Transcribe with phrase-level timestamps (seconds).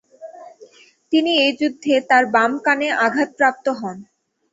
[1.39, 3.97] এই যুদ্ধে তিনি তাঁর বাম কানে আঘাতপ্রাপ্ত হন।